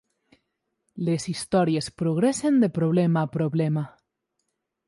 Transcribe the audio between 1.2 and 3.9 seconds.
històries progressen de problema a problema.